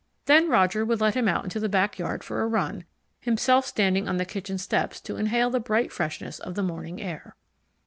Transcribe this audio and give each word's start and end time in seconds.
Then 0.25 0.49
Roger 0.49 0.83
would 0.83 0.99
let 0.99 1.13
him 1.13 1.27
out 1.27 1.43
into 1.43 1.59
the 1.59 1.69
back 1.69 1.99
yard 1.99 2.23
for 2.23 2.41
a 2.41 2.47
run, 2.47 2.85
himself 3.19 3.67
standing 3.67 4.09
on 4.09 4.17
the 4.17 4.25
kitchen 4.25 4.57
steps 4.57 4.99
to 5.01 5.15
inhale 5.15 5.51
the 5.51 5.59
bright 5.59 5.91
freshness 5.93 6.39
of 6.39 6.55
the 6.55 6.63
morning 6.63 6.99
air. 6.99 7.35